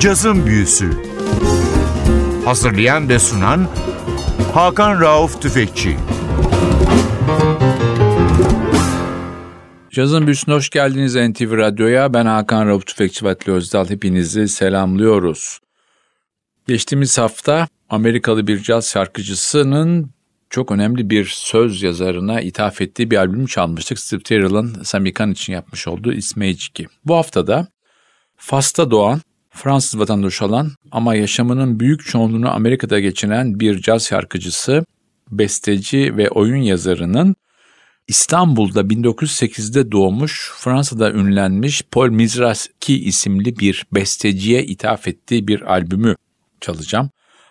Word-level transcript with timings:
Cazın 0.00 0.46
Büyüsü 0.46 0.90
Hazırlayan 2.44 3.08
ve 3.08 3.18
sunan 3.18 3.68
Hakan 4.54 5.00
Rauf 5.00 5.42
Tüfekçi 5.42 5.96
Cazın 9.90 10.26
Büyüsü'ne 10.26 10.54
hoş 10.54 10.70
geldiniz 10.70 11.16
NTV 11.16 11.56
Radyo'ya. 11.56 12.14
Ben 12.14 12.26
Hakan 12.26 12.66
Rauf 12.66 12.86
Tüfekçi 12.86 13.24
ve 13.24 13.36
Özdal. 13.46 13.90
Hepinizi 13.90 14.48
selamlıyoruz. 14.48 15.60
Geçtiğimiz 16.68 17.18
hafta 17.18 17.68
Amerikalı 17.88 18.46
bir 18.46 18.62
caz 18.62 18.90
şarkıcısının 18.90 20.10
çok 20.50 20.72
önemli 20.72 21.10
bir 21.10 21.24
söz 21.24 21.82
yazarına 21.82 22.40
ithaf 22.40 22.80
ettiği 22.80 23.10
bir 23.10 23.16
albüm 23.16 23.46
çalmıştık. 23.46 23.98
Steve 23.98 24.22
Terrell'ın 24.22 24.82
Samikan 24.82 25.30
için 25.30 25.52
yapmış 25.52 25.88
olduğu 25.88 26.12
İsmeyciki. 26.12 26.86
Bu 27.04 27.16
haftada 27.16 27.68
Fas'ta 28.36 28.90
doğan, 28.90 29.20
Fransız 29.62 30.00
vatandaşı 30.00 30.44
olan 30.44 30.70
ama 30.90 31.14
yaşamının 31.14 31.80
büyük 31.80 32.06
çoğunluğunu 32.06 32.50
Amerika'da 32.50 33.00
geçiren 33.00 33.60
bir 33.60 33.82
caz 33.82 34.06
şarkıcısı, 34.06 34.84
besteci 35.30 36.16
ve 36.16 36.30
oyun 36.30 36.62
yazarının 36.62 37.36
İstanbul'da 38.08 38.80
1908'de 38.80 39.92
doğmuş, 39.92 40.52
Fransa'da 40.56 41.12
ünlenmiş 41.12 41.82
Paul 41.90 42.08
Mizraski 42.08 43.04
isimli 43.04 43.58
bir 43.58 43.86
besteciye 43.94 44.64
ithaf 44.64 45.08
ettiği 45.08 45.48
bir 45.48 45.72
albümü 45.72 46.16
çalacağım. 46.60 47.10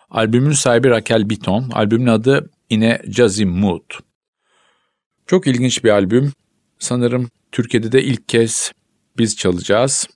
Albümün 0.10 0.52
sahibi 0.52 0.90
Raquel 0.90 1.30
Bitton, 1.30 1.70
albümün 1.70 2.08
adı 2.08 2.50
yine 2.70 3.02
Jazzy 3.08 3.46
Mood. 3.46 3.92
Çok 5.28 5.48
ilginç 5.48 5.84
bir 5.84 5.90
albüm. 5.90 6.34
Sanırım 6.80 7.30
Türkiye'de 7.52 7.92
de 7.92 8.04
ilk 8.04 8.30
kez 8.30 8.72
biz 9.18 9.36
çalacağız. 9.38 10.08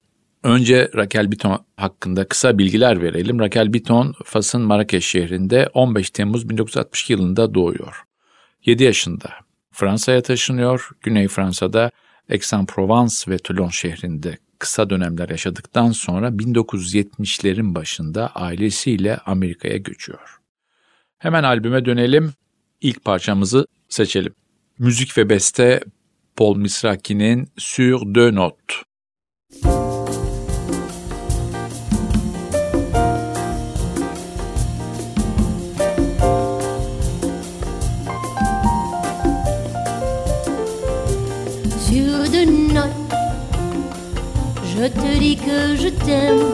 Önce 0.44 0.90
Raquel 0.96 1.32
Bitton 1.32 1.66
hakkında 1.78 2.28
kısa 2.28 2.58
bilgiler 2.58 3.02
verelim. 3.02 3.40
Raquel 3.40 3.74
Bitton, 3.74 4.14
Fas'ın 4.26 4.62
Marrakeş 4.62 5.06
şehrinde 5.06 5.70
15 5.74 6.10
Temmuz 6.10 6.50
1962 6.50 7.14
yılında 7.14 7.54
doğuyor. 7.54 8.04
7 8.66 8.84
yaşında 8.84 9.30
Fransa'ya 9.72 10.22
taşınıyor. 10.22 10.90
Güney 11.02 11.28
Fransa'da 11.28 11.92
Aix-en-Provence 12.30 13.32
ve 13.32 13.38
Toulon 13.38 13.70
şehrinde 13.70 14.38
kısa 14.60 14.90
dönemler 14.90 15.30
yaşadıktan 15.30 15.92
sonra 15.92 16.28
1970'lerin 16.28 17.76
başında 17.76 18.28
ailesiyle 18.28 19.18
Amerika'ya 19.18 19.78
göçüyor. 19.78 20.38
Hemen 21.18 21.44
albüme 21.44 21.86
dönelim. 21.86 22.34
İlk 22.82 23.06
parçamızı 23.06 23.68
seçelim. 23.90 24.34
Müzik 24.80 25.18
ve 25.18 25.30
beste 25.30 25.84
Paul 26.36 26.58
Misraki'nin 26.58 27.48
Sur 27.58 28.16
deux 28.16 28.34
notes. 28.34 28.78
Je 44.84 44.90
te 44.90 45.18
dis 45.18 45.38
que 45.38 45.78
je 45.82 45.90
t'aime. 46.04 46.46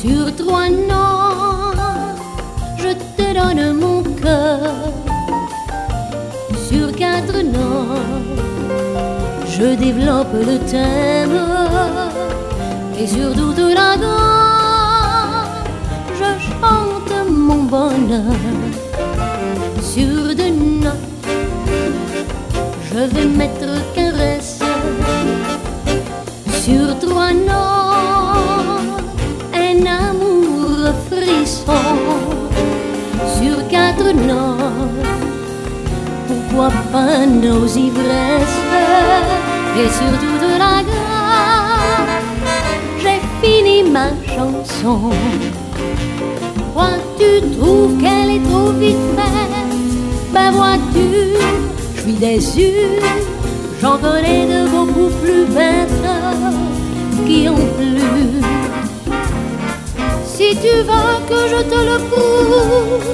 Sur 0.00 0.24
trois 0.36 0.68
notes, 0.68 1.78
je 2.76 2.90
te 3.16 3.26
donne 3.38 3.72
mon 3.72 4.02
cœur. 4.02 4.60
Sur 6.68 6.92
quatre 6.92 7.38
notes, 7.56 8.42
je 9.56 9.74
développe 9.74 10.34
le 10.34 10.58
thème. 10.72 11.40
Et 12.98 13.06
sur 13.06 13.32
toute 13.32 13.58
la 13.78 13.94
je 16.18 16.30
chante 16.46 17.14
mon 17.30 17.62
bonheur. 17.74 18.36
Sur 19.80 20.34
deux 20.40 20.54
notes, 20.84 21.26
je 22.92 22.98
vais 22.98 23.24
mettre. 23.24 23.83
Sur 26.64 26.98
trois 26.98 27.34
notes, 27.34 29.04
un 29.52 29.84
amour 29.84 30.94
frisson. 31.10 31.72
Sur 33.36 33.68
quatre 33.68 34.14
notes, 34.14 35.04
pourquoi 36.26 36.70
pas 36.90 37.26
nos 37.26 37.66
ivresses 37.66 38.60
Et 39.76 39.88
sur 39.90 40.12
toute 40.22 40.58
la 40.58 40.80
gamme, 40.88 42.08
j'ai 42.98 43.20
fini 43.42 43.82
ma 43.90 44.08
chanson. 44.34 45.10
Toi, 46.72 46.92
tu 47.18 47.46
trouves 47.58 48.00
qu'elle 48.00 48.36
est 48.36 48.44
trop 48.48 48.70
vite 48.70 49.04
faite? 49.16 49.68
Ben 50.32 50.50
vois-tu, 50.52 51.08
je 51.94 52.00
suis 52.00 52.12
déçu. 52.14 52.70
J'en 53.84 53.98
connais 53.98 54.46
de 54.46 54.66
beaucoup 54.66 55.10
plus 55.22 55.44
bêtes 55.44 56.08
qui 57.26 57.46
ont 57.50 57.66
plu. 57.76 58.00
Si 60.24 60.56
tu 60.56 60.74
veux 60.88 61.18
que 61.28 61.40
je 61.52 61.60
te 61.70 61.78
le 61.90 61.98
prouve, 62.08 63.04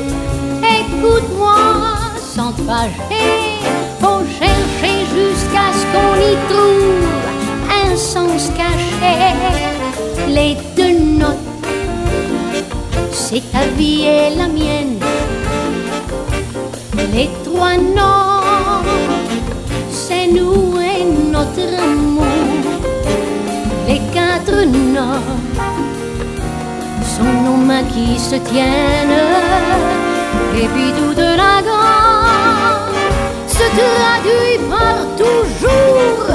écoute-moi 0.79 1.57
sans 2.35 2.53
te 2.53 2.63
fâcher. 2.63 3.59
Faut 4.01 4.23
chercher 4.39 4.97
jusqu'à 5.17 5.67
ce 5.79 5.85
qu'on 5.93 6.15
y 6.31 6.35
trouve 6.49 7.09
un 7.83 7.97
sens 7.97 8.43
caché. 8.57 9.17
Les 10.29 10.57
deux 10.77 10.97
notes, 11.19 11.49
c'est 13.11 13.43
ta 13.51 13.67
vie 13.77 14.03
et 14.03 14.37
la 14.37 14.47
mienne. 14.47 15.01
Les 17.13 17.29
trois 17.45 17.77
notes, 17.77 19.20
c'est 20.11 20.27
nous 20.27 20.75
et 20.81 21.05
notre 21.35 21.67
amour. 21.89 22.25
Les 23.87 24.01
quatre 24.17 24.65
notes 24.97 25.39
sont 27.15 27.35
nos 27.47 27.59
mains 27.69 27.85
qui 27.95 28.19
se 28.19 28.37
tiennent. 28.51 29.23
Et 30.61 30.67
puis 30.75 30.91
toute 30.99 31.25
la 31.43 31.55
gamme 31.67 32.99
se 33.57 33.67
traduit 33.79 34.59
par 34.69 34.99
toujours. 35.21 36.30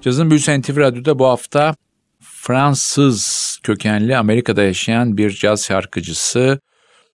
Cazın 0.00 0.30
Büyüsü 0.30 0.60
NTV 0.60 0.76
Radyo'da 0.76 1.18
bu 1.18 1.26
hafta 1.26 1.74
Fransız 2.20 3.58
kökenli 3.62 4.16
Amerika'da 4.16 4.62
yaşayan 4.62 5.16
bir 5.16 5.30
caz 5.30 5.64
şarkıcısı 5.64 6.60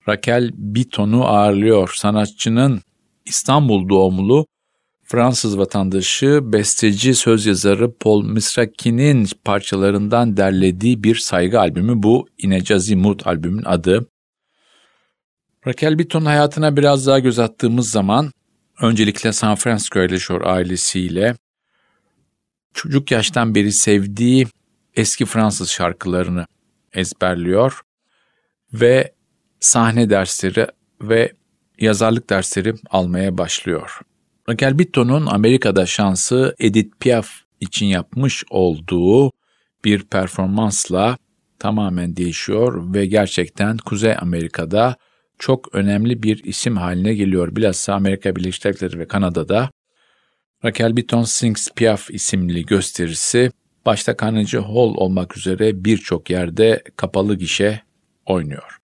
Raquel 0.09 0.51
Biton'u 0.55 1.25
ağırlıyor. 1.25 1.93
Sanatçının 1.97 2.81
İstanbul 3.25 3.89
doğumlu 3.89 4.47
Fransız 5.05 5.59
vatandaşı, 5.59 6.41
besteci, 6.43 7.15
söz 7.15 7.47
yazarı 7.47 7.99
Paul 7.99 8.25
Misraki'nin 8.25 9.29
parçalarından 9.45 10.37
derlediği 10.37 11.05
bir 11.05 11.15
saygı 11.15 11.61
albümü 11.61 12.03
bu. 12.03 12.29
Yine 12.43 12.61
Jazzy 12.61 12.95
Mood 12.95 13.21
albümün 13.25 13.65
adı. 13.65 14.07
Raquel 15.67 15.99
Bitton 15.99 16.25
hayatına 16.25 16.77
biraz 16.77 17.07
daha 17.07 17.19
göz 17.19 17.39
attığımız 17.39 17.91
zaman 17.91 18.31
öncelikle 18.81 19.33
San 19.33 19.55
Francisco 19.55 19.99
yaşıyor 19.99 20.41
ailesiyle. 20.45 21.35
Çocuk 22.77 23.11
yaştan 23.11 23.55
beri 23.55 23.73
sevdiği 23.73 24.47
eski 24.97 25.25
Fransız 25.25 25.71
şarkılarını 25.71 26.47
ezberliyor 26.93 27.81
ve 28.73 29.13
sahne 29.61 30.11
dersleri 30.11 30.67
ve 31.03 31.33
yazarlık 31.81 32.31
dersleri 32.31 32.75
almaya 32.91 33.39
başlıyor. 33.39 34.01
Raquel 34.49 34.79
Bitton'un 34.79 35.27
Amerika'da 35.27 35.87
şansı 35.87 36.55
Edith 36.59 36.97
Piaf 37.01 37.31
için 37.61 37.87
yapmış 37.87 38.45
olduğu 38.51 39.33
bir 39.85 40.03
performansla 40.03 41.19
tamamen 41.59 42.17
değişiyor 42.17 42.95
ve 42.95 43.07
gerçekten 43.07 43.77
Kuzey 43.77 44.15
Amerika'da 44.19 44.97
çok 45.39 45.75
önemli 45.75 46.23
bir 46.23 46.45
isim 46.45 46.77
haline 46.77 47.15
geliyor. 47.15 47.57
Bilhassa 47.57 47.95
Amerika 47.95 48.37
Birleşik 48.37 48.65
Devletleri 48.65 48.99
ve 48.99 49.09
Kanada'da 49.09 49.71
Raquel 50.67 50.97
Bitton 50.97 51.23
Sings 51.23 51.69
Piaf 51.77 52.11
isimli 52.11 52.67
gösterisi 52.67 53.51
başta 53.87 54.17
Carnegie 54.21 54.61
Hall 54.61 54.95
olmak 54.97 55.37
üzere 55.37 55.85
birçok 55.85 56.31
yerde 56.31 56.83
kapalı 56.97 57.35
gişe 57.35 57.83
oynuyor. 58.27 58.79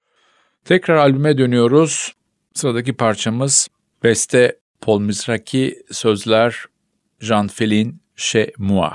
Tekrar 0.64 0.96
albüme 0.96 1.38
dönüyoruz. 1.38 2.12
Sıradaki 2.55 2.93
parçamız 2.93 3.69
beste 4.02 4.58
Paul 4.81 5.00
Mizraki, 5.00 5.82
sözler 5.90 6.64
Jean 7.20 7.49
Felin 7.49 8.02
Chez 8.17 8.49
Moi. 8.58 8.93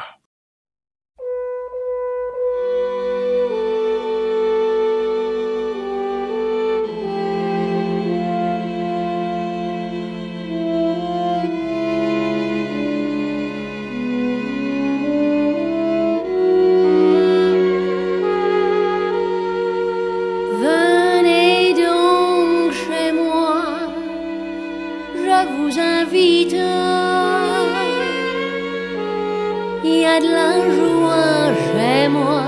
a 30.14 30.20
de 30.26 30.30
la 30.40 30.54
joie 30.76 31.48
chez 31.66 32.08
moi, 32.18 32.44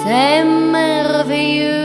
c'est 0.00 0.44
merveilleux. 0.76 1.84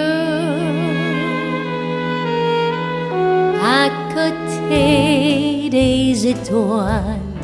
À 3.79 3.83
côté 4.15 5.69
des 5.69 6.27
étoiles, 6.33 7.35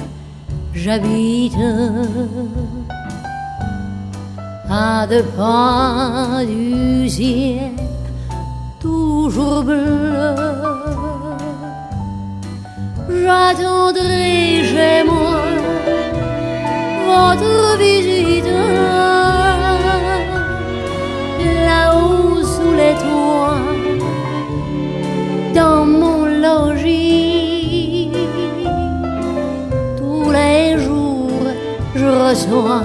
j'habite. 0.73 1.59
À 4.69 5.07
deux 5.07 5.27
pas 5.37 6.43
du 6.45 7.09
ciel, 7.09 7.77
toujours 8.79 9.63
bleu. 9.63 10.35
J'attendrai 13.23 14.63
chez 14.71 15.03
moi 15.09 15.34
votre 17.25 17.77
visite. 17.77 18.45
Là-haut 21.67 22.43
sous 22.43 22.73
les 22.81 22.95
toits 23.03 23.65
dans 25.53 25.85
mon 25.85 26.25
logis. 26.45 28.11
Tous 29.97 30.31
les 30.31 30.77
jours 30.85 31.47
je 31.95 32.05
reçois. 32.05 32.83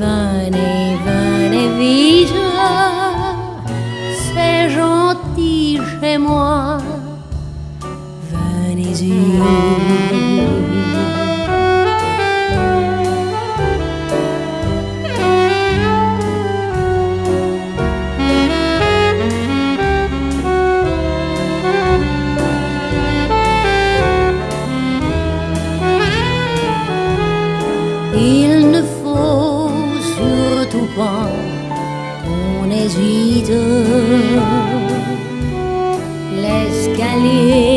Venez 0.00 0.96
venez 1.06 1.68
vite. 1.80 2.40
C'est 4.32 4.70
gentil 4.70 5.80
chez 6.00 6.18
moi. 6.18 6.78
Venez-y 8.30 9.77
on 32.62 32.70
hésite. 32.70 33.52
L'escalier 36.42 37.67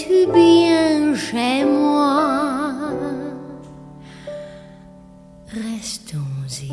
Es-tu 0.00 0.32
bien 0.34 1.14
chez 1.14 1.64
moi? 1.64 2.92
Restons-y. 5.52 6.70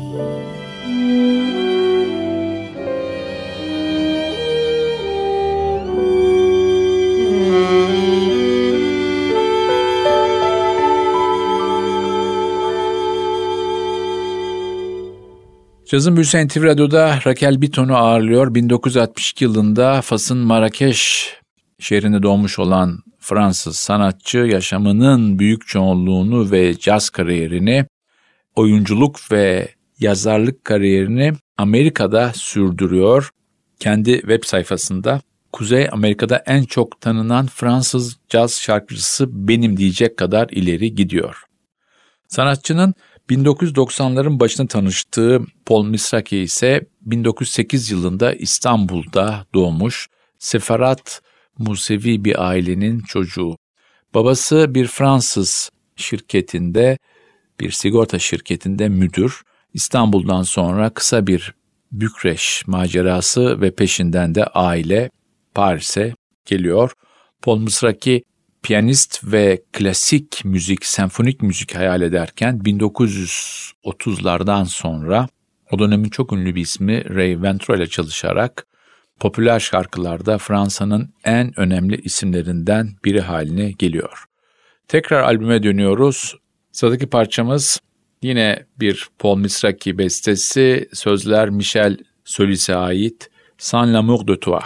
Cazın 15.90 16.16
Büyüsü 16.16 16.46
NTV 16.46 16.62
Radyo'da 16.62 17.18
Raquel 17.26 17.62
Biton'u 17.62 17.96
ağırlıyor. 17.96 18.54
1962 18.54 19.44
yılında 19.44 20.02
Fas'ın 20.02 20.38
Marrakeş 20.38 21.32
şehrinde 21.78 22.22
doğmuş 22.22 22.58
olan 22.58 23.07
Fransız 23.28 23.76
sanatçı 23.76 24.38
yaşamının 24.38 25.38
büyük 25.38 25.66
çoğunluğunu 25.66 26.50
ve 26.50 26.78
caz 26.78 27.10
kariyerini, 27.10 27.86
oyunculuk 28.56 29.32
ve 29.32 29.68
yazarlık 30.00 30.64
kariyerini 30.64 31.32
Amerika'da 31.58 32.32
sürdürüyor. 32.34 33.30
Kendi 33.80 34.12
web 34.12 34.44
sayfasında 34.44 35.20
Kuzey 35.52 35.88
Amerika'da 35.92 36.42
en 36.46 36.62
çok 36.62 37.00
tanınan 37.00 37.46
Fransız 37.46 38.16
caz 38.28 38.60
şarkıcısı 38.60 39.48
benim 39.48 39.76
diyecek 39.76 40.16
kadar 40.16 40.48
ileri 40.48 40.94
gidiyor. 40.94 41.42
Sanatçının 42.28 42.94
1990'ların 43.30 44.40
başında 44.40 44.66
tanıştığı 44.66 45.40
Paul 45.66 45.86
Misraki 45.86 46.38
ise 46.38 46.86
1908 47.00 47.90
yılında 47.90 48.32
İstanbul'da 48.32 49.46
doğmuş 49.54 50.08
Seferat 50.38 51.22
Musevi 51.58 52.24
bir 52.24 52.48
ailenin 52.48 53.00
çocuğu. 53.00 53.56
Babası 54.14 54.74
bir 54.74 54.86
Fransız 54.86 55.70
şirketinde, 55.96 56.98
bir 57.60 57.70
sigorta 57.70 58.18
şirketinde 58.18 58.88
müdür. 58.88 59.42
İstanbul'dan 59.74 60.42
sonra 60.42 60.90
kısa 60.90 61.26
bir 61.26 61.54
Bükreş 61.92 62.62
macerası 62.66 63.60
ve 63.60 63.74
peşinden 63.74 64.34
de 64.34 64.44
aile 64.44 65.10
Paris'e 65.54 66.14
geliyor. 66.44 66.92
Paul 67.42 67.58
Mısraki 67.58 68.24
piyanist 68.62 69.24
ve 69.24 69.62
klasik 69.72 70.44
müzik, 70.44 70.86
senfonik 70.86 71.42
müzik 71.42 71.76
hayal 71.76 72.02
ederken 72.02 72.60
1930'lardan 72.64 74.64
sonra 74.64 75.28
o 75.70 75.78
dönemin 75.78 76.08
çok 76.08 76.32
ünlü 76.32 76.54
bir 76.54 76.60
ismi 76.60 77.14
Ray 77.14 77.42
Ventro 77.42 77.76
ile 77.76 77.86
çalışarak 77.86 78.66
popüler 79.20 79.60
şarkılarda 79.60 80.38
Fransa'nın 80.38 81.14
en 81.24 81.60
önemli 81.60 82.00
isimlerinden 82.00 82.90
biri 83.04 83.20
haline 83.20 83.70
geliyor. 83.70 84.24
Tekrar 84.88 85.22
albüme 85.22 85.62
dönüyoruz. 85.62 86.36
Sıradaki 86.72 87.06
parçamız 87.06 87.80
yine 88.22 88.66
bir 88.80 89.08
Paul 89.18 89.38
Misraki 89.38 89.98
bestesi, 89.98 90.88
sözler 90.92 91.50
Michel 91.50 91.96
Solis'e 92.24 92.74
ait 92.74 93.30
Sans 93.58 93.92
l'amour 93.92 94.26
de 94.28 94.36
toi. 94.36 94.60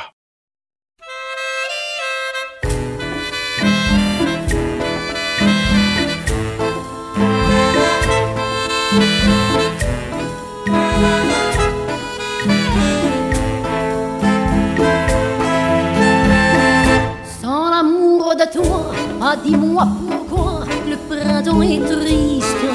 Dis-moi 19.45 19.87
pourquoi 20.29 20.61
le 20.89 20.97
printemps 21.09 21.63
est 21.63 21.81
triste 21.81 22.67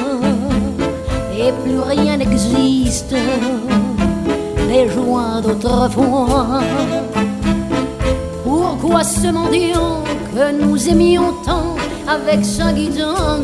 et 1.37 1.51
plus 1.63 1.79
rien 1.79 2.17
n'existe 2.17 3.15
les 4.67 4.89
joies 4.89 5.39
d'autrefois. 5.41 6.61
Pourquoi 8.43 9.03
ce 9.03 9.27
mendiant 9.27 10.03
que 10.33 10.51
nous 10.51 10.89
aimions 10.89 11.31
tant 11.45 11.75
avec 12.07 12.43
sa 12.43 12.73
guitare, 12.73 13.39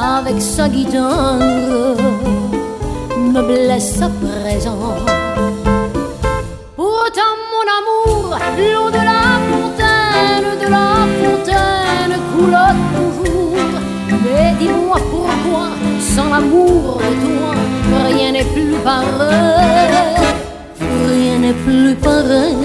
avec 0.00 0.40
sa 0.40 0.68
guitare, 0.68 1.38
me 3.18 3.42
blesse 3.42 4.00
à 4.00 4.08
présent. 4.08 4.96
Pourtant 6.74 7.34
mon 7.52 7.66
amour, 7.78 8.38
dis-moi 14.62 14.98
pourquoi, 15.10 15.68
sans 16.00 16.28
l'amour 16.30 16.98
de 16.98 17.26
toi, 17.26 17.54
rien 18.08 18.32
n'est 18.32 18.44
plus 18.44 18.74
pareil. 18.84 20.22
Rien 21.08 21.38
n'est 21.38 21.58
plus 21.64 21.94
pareil. 21.96 22.56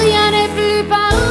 Rien 0.00 0.26
n'est 0.34 0.52
plus 0.56 0.82
pareil. 0.88 1.22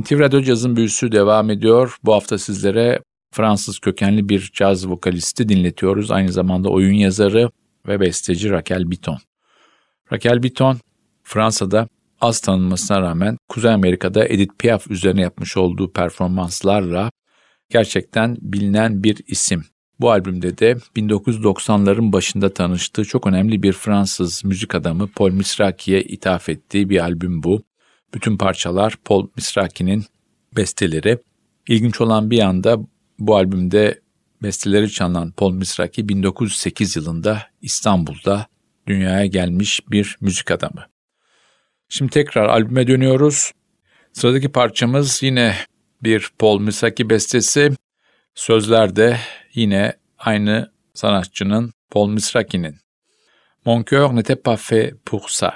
NTV 0.00 0.20
Radyo 0.20 0.42
Caz'ın 0.42 0.76
büyüsü 0.76 1.12
devam 1.12 1.50
ediyor. 1.50 1.96
Bu 2.04 2.14
hafta 2.14 2.38
sizlere 2.38 3.00
Fransız 3.34 3.78
kökenli 3.78 4.28
bir 4.28 4.50
caz 4.54 4.88
vokalisti 4.88 5.48
dinletiyoruz. 5.48 6.10
Aynı 6.10 6.32
zamanda 6.32 6.68
oyun 6.68 6.94
yazarı 6.94 7.50
ve 7.88 8.00
besteci 8.00 8.50
Raquel 8.50 8.90
Bitton. 8.90 9.18
Raquel 10.12 10.42
Bitton 10.42 10.78
Fransa'da 11.22 11.88
az 12.20 12.40
tanınmasına 12.40 13.00
rağmen 13.00 13.38
Kuzey 13.48 13.72
Amerika'da 13.72 14.28
Edith 14.28 14.54
Piaf 14.58 14.90
üzerine 14.90 15.20
yapmış 15.20 15.56
olduğu 15.56 15.92
performanslarla 15.92 17.10
gerçekten 17.70 18.36
bilinen 18.40 19.02
bir 19.02 19.20
isim. 19.26 19.64
Bu 20.00 20.10
albümde 20.10 20.58
de 20.58 20.72
1990'ların 20.96 22.12
başında 22.12 22.54
tanıştığı 22.54 23.04
çok 23.04 23.26
önemli 23.26 23.62
bir 23.62 23.72
Fransız 23.72 24.44
müzik 24.44 24.74
adamı 24.74 25.08
Paul 25.08 25.30
Misraki'ye 25.30 26.02
ithaf 26.02 26.48
ettiği 26.48 26.90
bir 26.90 27.00
albüm 27.00 27.42
bu. 27.42 27.62
Bütün 28.14 28.36
parçalar 28.36 28.96
Paul 29.04 29.28
Misraki'nin 29.36 30.04
besteleri. 30.56 31.18
İlginç 31.68 32.00
olan 32.00 32.30
bir 32.30 32.36
yanda 32.36 32.78
bu 33.18 33.36
albümde 33.36 34.00
besteleri 34.42 34.90
çalınan 34.90 35.32
Paul 35.32 35.52
Misraki 35.52 36.08
1908 36.08 36.96
yılında 36.96 37.42
İstanbul'da 37.62 38.46
dünyaya 38.86 39.26
gelmiş 39.26 39.80
bir 39.90 40.16
müzik 40.20 40.50
adamı. 40.50 40.86
Şimdi 41.88 42.10
tekrar 42.10 42.48
albüme 42.48 42.86
dönüyoruz. 42.86 43.52
Sıradaki 44.12 44.52
parçamız 44.52 45.22
yine 45.22 45.56
bir 46.02 46.30
Paul 46.38 46.60
Misaki 46.60 47.10
bestesi. 47.10 47.72
Sözler 48.34 48.96
de 48.96 49.18
yine 49.54 49.92
aynı 50.18 50.72
sanatçının 50.94 51.72
Paul 51.90 52.08
Misraki'nin. 52.08 52.76
Mon 53.64 53.82
cœur 53.82 54.14
n'était 54.14 54.42
pas 54.42 54.56
fait 54.56 54.94
pour 55.04 55.30
ça. 55.30 55.54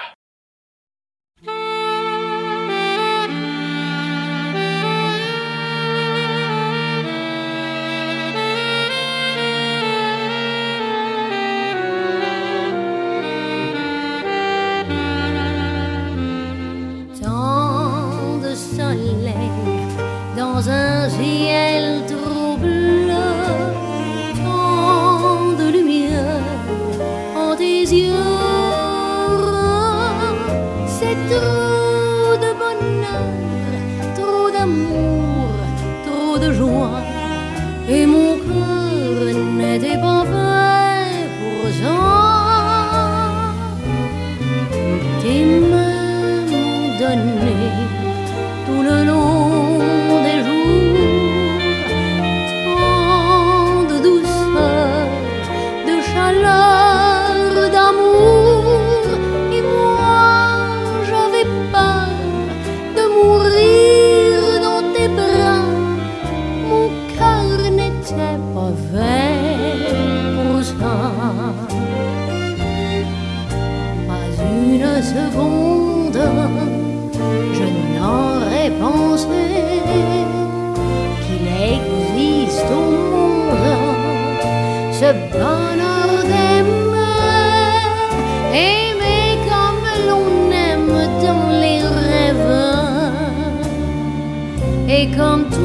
Et 95.10 95.16
comme 95.16 95.59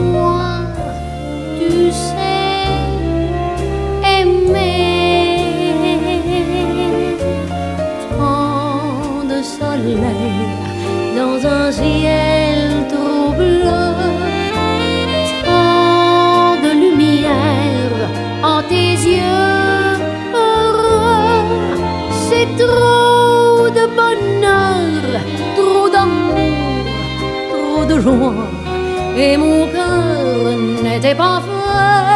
Et 29.17 29.37
mon 29.37 29.67
cœur 29.67 30.57
n'était 30.83 31.15
pas 31.15 31.41
fait 31.41 32.14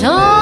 fait 0.00 0.35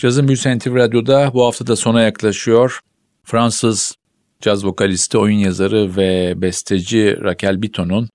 Cazın 0.00 0.28
Büyüsü 0.28 0.58
NTV 0.58 0.74
Radyo'da 0.74 1.30
bu 1.34 1.46
hafta 1.46 1.66
da 1.66 1.76
sona 1.76 2.02
yaklaşıyor. 2.02 2.80
Fransız 3.24 3.94
caz 4.40 4.64
vokalisti, 4.64 5.18
oyun 5.18 5.38
yazarı 5.38 5.96
ve 5.96 6.34
besteci 6.36 7.18
Raquel 7.22 7.62
Bitton'un 7.62 8.08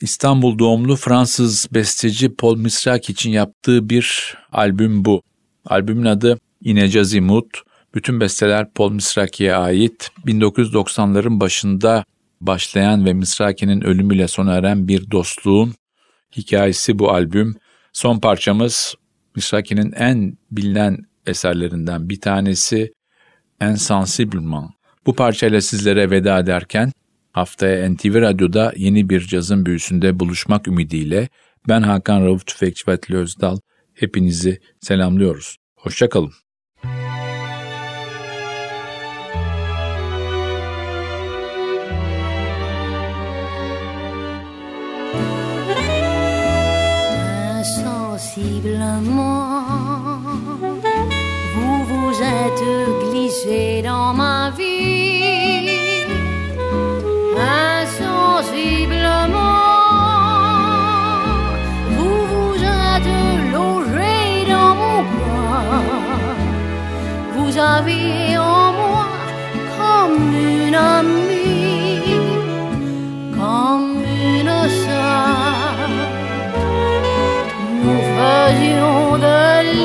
İstanbul 0.00 0.58
doğumlu 0.58 0.96
Fransız 0.96 1.68
besteci 1.74 2.34
Paul 2.34 2.56
Misrak 2.56 3.10
için 3.10 3.30
yaptığı 3.30 3.90
bir 3.90 4.34
albüm 4.52 5.04
bu. 5.04 5.22
Albümün 5.66 6.04
adı 6.04 6.38
İnece 6.64 7.20
Mood. 7.20 7.50
Bütün 7.94 8.20
besteler 8.20 8.72
Paul 8.72 8.92
Misraki'ye 8.92 9.54
ait. 9.54 10.10
1990'ların 10.26 11.40
başında 11.40 12.04
başlayan 12.40 13.06
ve 13.06 13.12
Misraki'nin 13.12 13.80
ölümüyle 13.80 14.28
sona 14.28 14.54
eren 14.54 14.88
bir 14.88 15.10
dostluğun 15.10 15.74
hikayesi 16.36 16.98
bu 16.98 17.10
albüm. 17.10 17.56
Son 17.92 18.18
parçamız 18.18 18.94
Misraki'nin 19.38 19.92
en 19.92 20.38
bilinen 20.50 20.98
eserlerinden 21.26 22.08
bir 22.08 22.20
tanesi 22.20 22.92
Insensiblement. 23.62 24.70
Bu 25.06 25.14
parçayla 25.14 25.60
sizlere 25.60 26.10
veda 26.10 26.38
ederken 26.38 26.92
haftaya 27.32 27.90
NTV 27.90 28.20
Radyo'da 28.20 28.72
yeni 28.76 29.08
bir 29.08 29.20
cazın 29.20 29.66
büyüsünde 29.66 30.20
buluşmak 30.20 30.68
ümidiyle 30.68 31.28
ben 31.68 31.82
Hakan 31.82 32.24
Rauf 32.24 32.46
Tüfekçi 32.46 32.90
Özdal 33.10 33.58
hepinizi 33.94 34.60
selamlıyoruz. 34.80 35.56
Hoşçakalın. 35.76 36.32
Insensiblement, 48.38 49.64
vous 51.54 51.84
vous 51.90 52.12
êtes 52.22 52.64
glissé 53.10 53.82
dans 53.82 54.14
ma 54.14 54.50
vie. 54.56 56.06
Insensiblement, 57.36 58.44
vous 61.96 62.18
vous 62.32 62.54
êtes 62.62 63.12
logé 63.52 64.46
dans 64.48 64.74
mon 64.82 64.98
cœur. 65.14 65.82
Vous 67.34 67.52
avez 67.58 68.38
en 68.38 68.72
moi 68.72 69.06
comme 69.76 70.32
une 70.32 70.76
amie, 70.76 71.27
the 79.20 79.77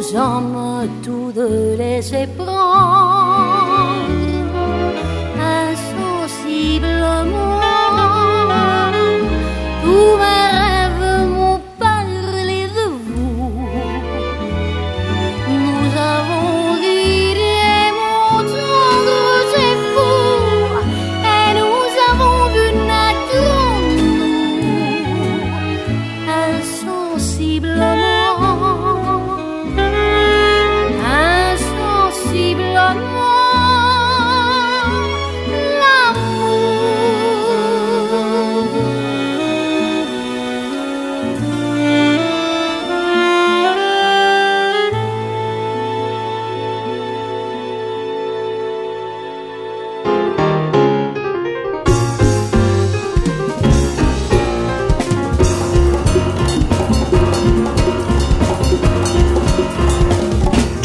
sommes 0.00 0.88
tous 1.02 1.32
deux 1.32 1.74
laissés 1.76 2.28
prendre 2.36 2.46
insensiblement. 5.38 7.45